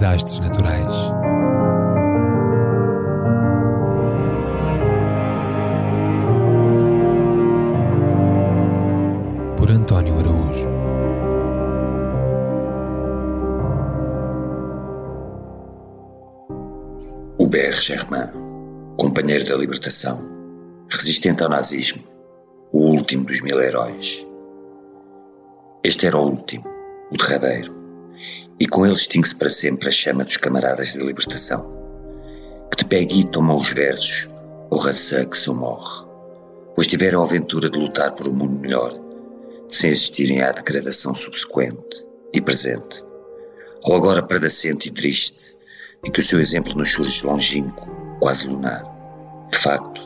[0.00, 1.12] desastres naturais.
[9.58, 10.70] Por António Araújo.
[17.38, 18.30] Hubert Germain,
[18.96, 20.18] companheiro da libertação,
[20.88, 22.02] resistente ao nazismo,
[22.72, 24.26] o último dos mil heróis.
[25.84, 26.64] Este era o último,
[27.12, 27.74] o derradeiro,
[28.60, 31.62] e com ele extingue-se para sempre a chama dos camaradas da libertação,
[32.70, 34.28] que de pé e tomam os versos,
[34.70, 36.06] o raça que se morre,
[36.74, 38.92] pois tiveram a aventura de lutar por um mundo melhor,
[39.66, 42.04] sem existirem à degradação subsequente
[42.34, 43.02] e presente,
[43.82, 45.56] ou agora predacente e triste,
[46.04, 47.88] em que o seu exemplo nos surge longínquo,
[48.20, 48.84] quase lunar.
[49.50, 50.02] De facto,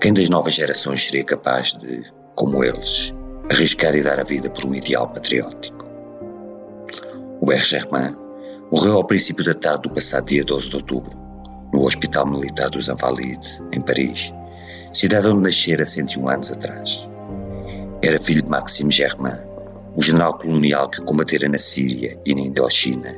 [0.00, 2.02] quem das novas gerações seria capaz de,
[2.34, 3.14] como eles,
[3.48, 5.79] arriscar e dar a vida por um ideal patriótico?
[7.48, 7.58] R.
[7.58, 8.14] Germain
[8.70, 11.16] morreu ao princípio da tarde do passado dia 12 de outubro,
[11.72, 14.32] no Hospital Militar dos Invalides, em Paris,
[14.92, 17.08] cidade onde nascera 101 anos atrás.
[18.02, 19.38] Era filho de Maxime Germain,
[19.96, 23.16] o general colonial que combatera na Síria e na Indochina,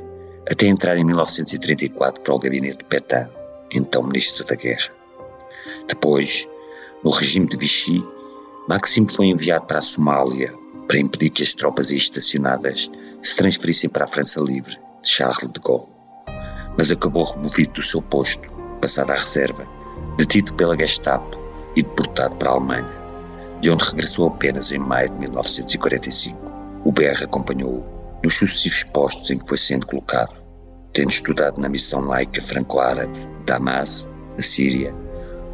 [0.49, 3.27] até entrar em 1934 para o gabinete de Pétain,
[3.71, 4.89] então ministro da Guerra.
[5.87, 6.47] Depois,
[7.03, 8.03] no regime de Vichy,
[8.69, 10.62] Maxime foi enviado para a Somália
[10.93, 12.87] para impedir que as tropas aí estacionadas
[13.19, 15.87] se transferissem para a França Livre de Charles de Gaulle.
[16.77, 18.47] Mas acabou removido do seu posto,
[18.79, 19.67] passado à reserva,
[20.17, 21.35] detido pela Gestapo
[21.75, 22.95] e deportado para a Alemanha,
[23.59, 26.51] de onde regressou apenas em maio de 1945.
[26.85, 27.83] O BR acompanhou-o
[28.23, 30.35] nos sucessivos postos em que foi sendo colocado,
[30.93, 34.93] tendo estudado na missão laica franco-árabe Damas, na Síria,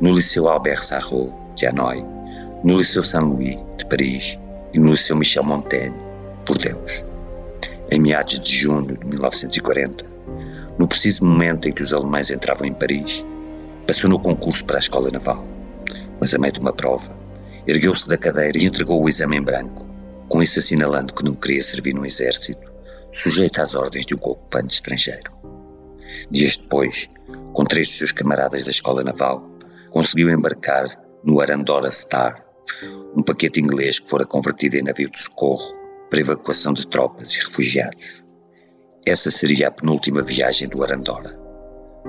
[0.01, 2.03] no Liceu Albert Sarrault, de Hanoi,
[2.61, 4.37] no Liceu Saint-Louis, de Paris,
[4.73, 5.95] e Liceu Michel Montaigne,
[6.45, 7.03] por Deus.
[7.91, 10.05] Em meados de junho de 1940,
[10.77, 13.25] no preciso momento em que os alemães entravam em Paris,
[13.87, 15.45] passou no concurso para a Escola Naval,
[16.19, 17.11] mas a meio de uma prova,
[17.65, 19.85] ergueu-se da cadeira e entregou o exame em branco,
[20.27, 22.69] com isso assinalando que não queria servir no exército,
[23.11, 25.31] sujeito às ordens de um ocupante estrangeiro.
[26.29, 27.09] Dias depois,
[27.53, 29.49] com três de seus camaradas da Escola Naval,
[29.89, 30.87] conseguiu embarcar
[31.23, 32.45] no Arandora Star,
[33.15, 35.73] um paquete inglês que fora convertido em navio de socorro
[36.09, 38.23] para evacuação de tropas e refugiados.
[39.05, 41.39] Essa seria a penúltima viagem do Arandora.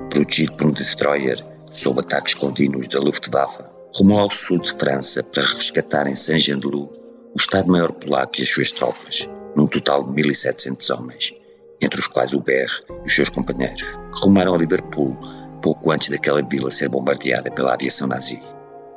[0.09, 1.37] Protegido por um destroyer,
[1.71, 3.63] sob ataques contínuos da Luftwaffe,
[3.95, 7.01] rumou ao sul de França para resgatar em Saint-Jean-de-Loup
[7.33, 11.33] o Estado-Maior polaco e as suas tropas, num total de 1.700 homens,
[11.81, 15.17] entre os quais o BR e os seus companheiros, que rumaram a Liverpool
[15.61, 18.41] pouco antes daquela vila ser bombardeada pela aviação nazi.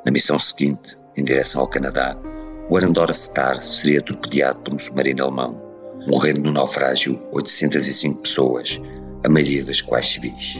[0.05, 2.15] Na missão seguinte, em direção ao Canadá,
[2.69, 5.59] o Arandora Star seria torpedeado por um submarino alemão,
[6.07, 8.79] morrendo no naufrágio 805 pessoas,
[9.23, 10.57] a maioria das quais civis.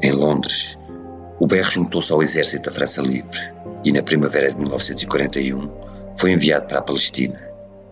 [0.00, 0.78] Em Londres,
[1.40, 3.40] o BR juntou-se ao exército da França Livre
[3.84, 5.68] e, na primavera de 1941,
[6.16, 7.40] foi enviado para a Palestina,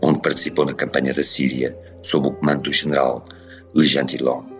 [0.00, 3.24] onde participou na campanha da Síria sob o comando do general
[3.74, 4.52] Le Gentilhomme.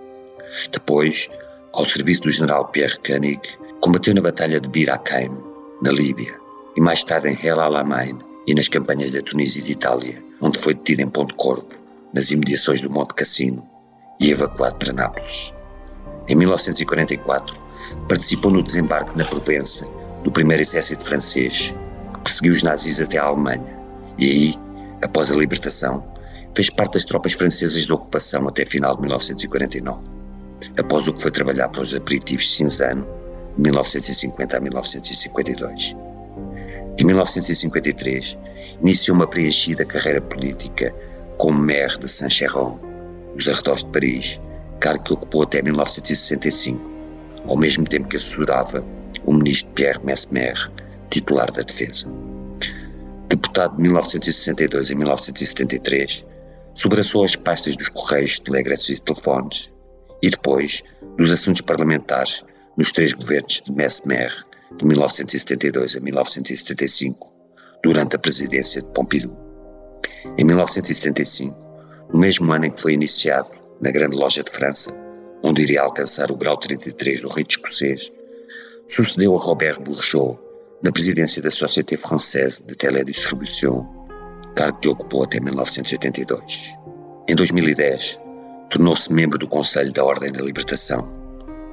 [0.73, 1.31] Depois,
[1.73, 3.41] ao serviço do general Pierre Koenig,
[3.81, 5.52] combateu na Batalha de Bir Hakeim,
[5.83, 6.39] na Líbia,
[6.77, 8.17] e mais tarde em El Alamein
[8.47, 11.67] e nas campanhas da Tunísia e de Itália, onde foi detido em Ponte Corvo,
[12.15, 13.69] nas imediações do Monte Cassino,
[14.21, 15.53] e evacuado para Nápoles.
[16.29, 17.61] Em 1944,
[18.09, 19.85] participou no desembarque na Provença
[20.23, 21.75] do primeiro exército francês,
[22.15, 23.77] que perseguiu os nazis até a Alemanha,
[24.17, 24.55] e aí,
[25.03, 26.15] após a libertação,
[26.55, 30.07] fez parte das tropas francesas da ocupação até final de 1949,
[30.79, 33.22] após o que foi trabalhar para os aperitivos Cinzano, de
[33.59, 35.97] 1950 a 1952.
[36.99, 38.39] Em 1953,
[38.81, 40.95] iniciou uma preenchida carreira política
[41.39, 42.79] como maire de Saint-Chéron,
[43.35, 44.41] nos arredores de Paris,
[44.79, 46.91] cargo que ocupou até 1965,
[47.47, 48.85] ao mesmo tempo que assessorava
[49.25, 50.71] o ministro Pierre Mesmer,
[51.11, 52.09] titular da Defesa.
[53.29, 56.25] Deputado de 1962 a 1973,
[56.75, 59.71] sobraçou as pastas dos Correios, Telégrafos e Telefones
[60.23, 60.83] e depois
[61.17, 62.45] dos assuntos parlamentares
[62.77, 64.33] nos três governos de Mesmer
[64.79, 67.33] de 1972 a 1975,
[67.83, 69.37] durante a presidência de Pompidou.
[70.39, 71.55] Em 1975,
[72.13, 74.93] no mesmo ano em que foi iniciado na Grande Loja de França,
[75.43, 78.11] onde iria alcançar o grau 33 do rito escocês,
[78.87, 80.39] sucedeu a Robert Bourgeot
[80.83, 83.87] na presidência da Société Française de Télédistribution,
[84.57, 86.75] cargo que ocupou até 1982.
[87.29, 88.19] Em 2010,
[88.71, 91.22] tornou-se membro do Conselho da Ordem da Libertação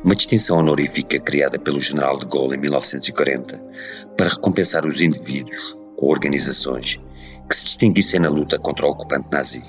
[0.03, 3.61] uma distinção honorífica criada pelo general de Gaulle em 1940
[4.17, 6.99] para recompensar os indivíduos ou organizações
[7.47, 9.63] que se distinguissem na luta contra o ocupante nazi,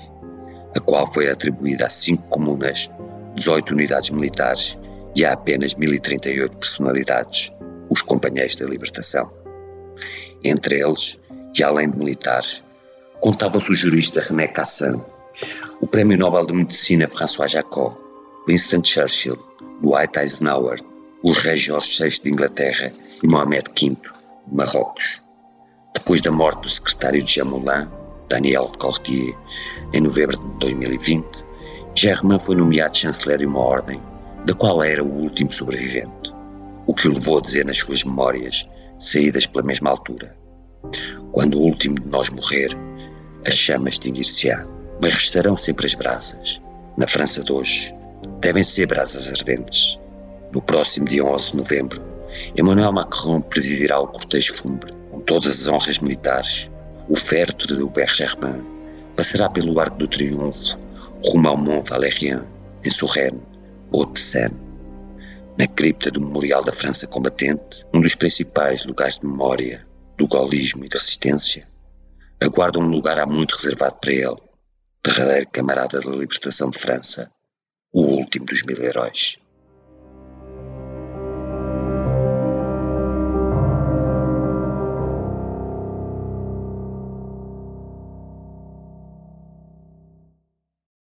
[0.75, 2.89] a qual foi atribuída a cinco comunas
[3.35, 4.77] 18 unidades militares
[5.15, 7.51] e há apenas 1038 personalidades,
[7.89, 9.29] os Companheiros da Libertação.
[10.43, 11.17] Entre eles,
[11.57, 12.63] e além de militares,
[13.19, 15.01] contava-se o jurista René Cassin,
[15.81, 17.95] o Prémio Nobel de Medicina François Jacob,
[18.47, 19.37] Winston Churchill,
[19.81, 20.79] Dwight Eisenhower,
[21.23, 22.91] o rei Jorge VI de Inglaterra
[23.21, 23.99] e Mohamed V de
[24.51, 25.21] Marrocos.
[25.93, 27.87] Depois da morte do secretário de Jamoulin,
[28.27, 29.35] Daniel Cortier,
[29.93, 31.45] em novembro de 2020,
[31.93, 34.01] Germain foi nomeado chanceler de uma ordem,
[34.45, 36.33] da qual era o último sobrevivente,
[36.87, 38.67] o que o levou a dizer nas suas memórias,
[38.97, 40.35] saídas pela mesma altura.
[41.31, 42.75] Quando o último de nós morrer,
[43.45, 44.65] a chama extinguir-se-á,
[44.99, 46.59] mas restarão sempre as brasas.
[46.97, 48.00] Na França de hoje,
[48.39, 49.97] devem ser brasas ardentes.
[50.51, 52.01] No próximo dia 11 de novembro,
[52.57, 56.69] Emmanuel Macron presidirá o cortejo fúnebre, com todas as honras militares.
[57.09, 58.63] O féretro de Hubert Germain
[59.15, 60.77] passará pelo Arco do Triunfo,
[61.23, 62.41] rumo ao Mont Valérien,
[62.83, 63.41] em Sorrenne,
[63.93, 64.55] Haute-Seine.
[65.57, 69.85] Na cripta do Memorial da França Combatente, um dos principais lugares de memória
[70.17, 71.67] do gaullismo e da resistência,
[72.41, 74.37] aguarda um lugar há muito reservado para ele,
[75.03, 77.29] derradeiro camarada da libertação de França,
[78.31, 79.37] último dos mil heróis.